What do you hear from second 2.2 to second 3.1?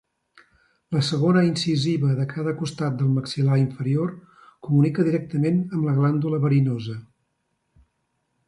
de cada costat